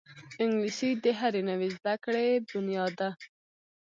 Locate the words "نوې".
1.49-1.69